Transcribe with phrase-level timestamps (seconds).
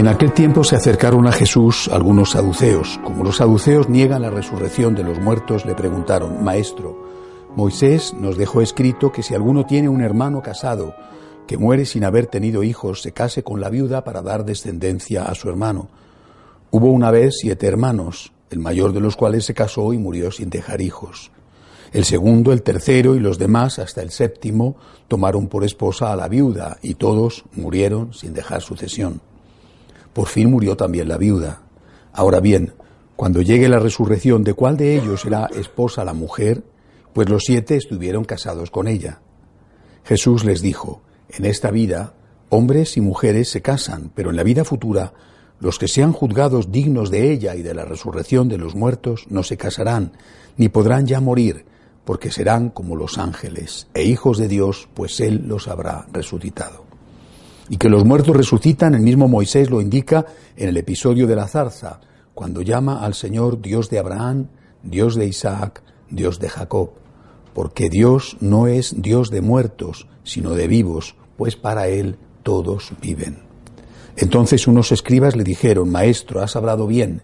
[0.00, 2.98] En aquel tiempo se acercaron a Jesús algunos saduceos.
[3.04, 6.96] Como los saduceos niegan la resurrección de los muertos, le preguntaron, Maestro,
[7.54, 10.94] Moisés nos dejó escrito que si alguno tiene un hermano casado
[11.46, 15.34] que muere sin haber tenido hijos, se case con la viuda para dar descendencia a
[15.34, 15.90] su hermano.
[16.70, 20.48] Hubo una vez siete hermanos, el mayor de los cuales se casó y murió sin
[20.48, 21.30] dejar hijos.
[21.92, 24.76] El segundo, el tercero y los demás, hasta el séptimo,
[25.08, 29.20] tomaron por esposa a la viuda y todos murieron sin dejar sucesión.
[30.12, 31.62] Por fin murió también la viuda.
[32.12, 32.72] Ahora bien,
[33.16, 36.64] cuando llegue la resurrección, ¿de cuál de ellos será esposa la mujer?
[37.12, 39.20] Pues los siete estuvieron casados con ella.
[40.04, 42.14] Jesús les dijo, en esta vida,
[42.48, 45.12] hombres y mujeres se casan, pero en la vida futura,
[45.60, 49.42] los que sean juzgados dignos de ella y de la resurrección de los muertos no
[49.42, 50.12] se casarán,
[50.56, 51.66] ni podrán ya morir,
[52.04, 56.89] porque serán como los ángeles e hijos de Dios, pues Él los habrá resucitado.
[57.70, 60.26] Y que los muertos resucitan, el mismo Moisés lo indica
[60.56, 62.00] en el episodio de la zarza,
[62.34, 64.48] cuando llama al Señor Dios de Abraham,
[64.82, 66.90] Dios de Isaac, Dios de Jacob,
[67.54, 73.38] porque Dios no es Dios de muertos, sino de vivos, pues para Él todos viven.
[74.16, 77.22] Entonces unos escribas le dijeron, Maestro, has hablado bien,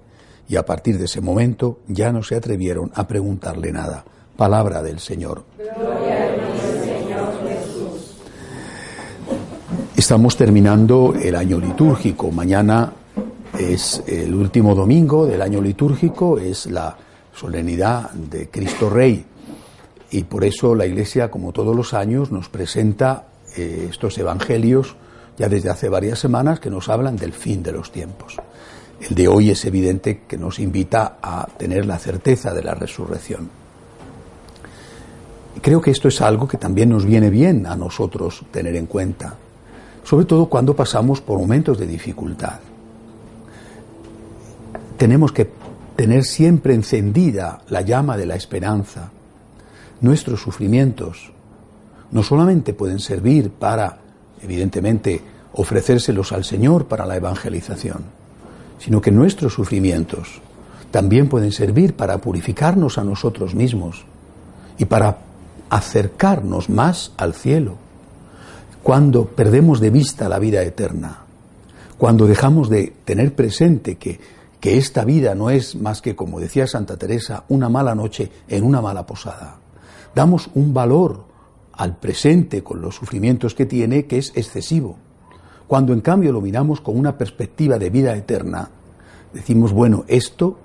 [0.49, 4.05] y a partir de ese momento ya no se atrevieron a preguntarle nada.
[4.37, 5.45] Palabra del Señor.
[9.97, 12.31] Estamos terminando el año litúrgico.
[12.31, 12.93] Mañana
[13.59, 16.95] es el último domingo del año litúrgico, es la
[17.35, 19.25] solemnidad de Cristo Rey.
[20.11, 23.25] Y por eso la Iglesia, como todos los años, nos presenta
[23.57, 24.95] eh, estos evangelios
[25.39, 28.37] ya desde hace varias semanas que nos hablan del fin de los tiempos.
[29.01, 33.49] El de hoy es evidente que nos invita a tener la certeza de la resurrección.
[35.63, 39.37] Creo que esto es algo que también nos viene bien a nosotros tener en cuenta,
[40.07, 42.61] sobre todo cuando pasamos por momentos de dificultad.
[44.97, 45.51] Tenemos que
[45.97, 49.11] tener siempre encendida la llama de la esperanza.
[50.01, 51.33] Nuestros sufrimientos
[52.13, 53.99] no solamente pueden servir para,
[54.41, 55.21] evidentemente,
[55.55, 58.05] ofrecérselos al Señor para la evangelización,
[58.79, 60.41] sino que nuestros sufrimientos
[60.93, 64.05] también pueden servir para purificarnos a nosotros mismos
[64.79, 65.19] y para
[65.69, 67.86] acercarnos más al cielo.
[68.87, 71.25] Cuando perdemos de vista la vida eterna,
[71.99, 74.21] cuando dejamos de tener presente que,
[74.61, 78.63] que esta vida no es más que, como decía Santa Teresa, una mala noche en
[78.63, 79.57] una mala posada,
[80.15, 81.25] damos un valor
[81.73, 84.97] al presente con los sufrimientos que tiene que es excesivo.
[85.67, 88.71] Cuando en cambio lo miramos con una perspectiva de vida eterna,
[89.33, 90.61] decimos, bueno, esto,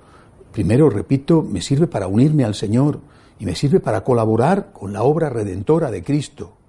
[0.52, 3.00] primero repito, me sirve para unirme al Señor,
[3.40, 6.61] y me sirve para colaborar con la obra redentora de Cristo.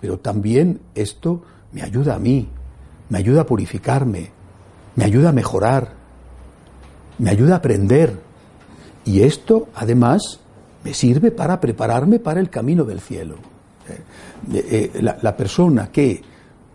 [0.00, 1.42] Pero también esto
[1.72, 2.48] me ayuda a mí,
[3.08, 4.30] me ayuda a purificarme,
[4.96, 5.92] me ayuda a mejorar,
[7.18, 8.20] me ayuda a aprender.
[9.04, 10.40] Y esto, además,
[10.84, 13.36] me sirve para prepararme para el camino del cielo.
[14.52, 16.22] Eh, eh, la, la persona que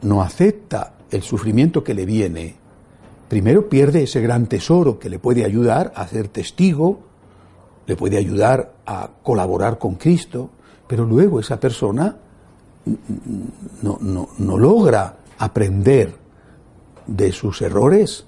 [0.02, 2.56] no acepta el sufrimiento que le viene,
[3.30, 7.14] primero pierde ese gran tesoro que le puede ayudar a ser testigo
[7.86, 10.50] le puede ayudar a colaborar con Cristo,
[10.88, 12.18] pero luego esa persona
[13.82, 16.16] no, no, logra aprender
[17.08, 18.26] de sus errores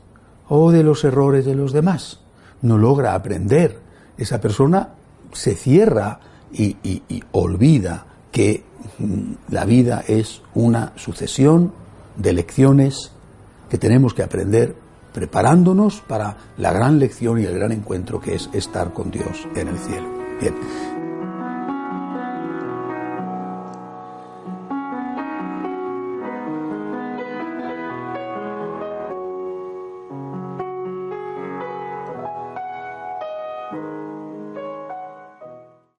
[0.47, 2.21] o de los errores de los demás.
[2.61, 3.79] No logra aprender.
[4.17, 4.89] Esa persona
[5.31, 6.19] se cierra
[6.51, 8.63] y, y, olvida que
[8.97, 11.73] mm, la vida es una sucesión
[12.15, 13.11] de lecciones
[13.69, 14.75] que tenemos que aprender
[15.13, 19.67] preparándonos para la gran lección y el gran encuentro que es estar con Dios en
[19.69, 20.07] el cielo.
[20.39, 20.53] Bien,